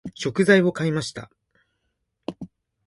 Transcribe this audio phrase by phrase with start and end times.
[0.15, 1.29] 食材を買いました。